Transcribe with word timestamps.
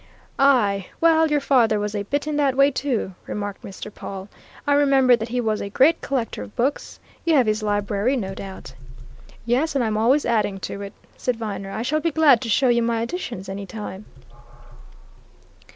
"Aye, 0.39 0.87
well, 0.99 1.29
your 1.29 1.39
father 1.39 1.79
was 1.79 1.93
a 1.93 2.01
bit 2.01 2.25
in 2.25 2.35
that 2.37 2.57
way 2.57 2.71
too," 2.71 3.13
remarked 3.27 3.61
Mr. 3.61 3.93
Pawle. 3.93 4.29
"I 4.65 4.73
remember 4.73 5.15
that 5.15 5.29
he 5.29 5.39
was 5.39 5.61
a 5.61 5.69
great 5.69 6.01
collector 6.01 6.41
of 6.41 6.55
books 6.55 6.99
you 7.23 7.35
have 7.35 7.45
his 7.45 7.61
library, 7.61 8.17
no 8.17 8.33
doubt?" 8.33 8.73
"Yes, 9.45 9.75
and 9.75 9.83
I'm 9.83 9.97
always 9.97 10.25
adding 10.25 10.59
to 10.61 10.81
it," 10.81 10.93
said 11.17 11.35
Viner. 11.35 11.69
"I 11.69 11.83
shall 11.83 11.99
be 12.01 12.09
glad 12.09 12.41
to 12.41 12.49
show 12.49 12.69
you 12.69 12.81
my 12.81 12.99
additions, 13.01 13.47
any 13.47 13.67
time." 13.67 14.05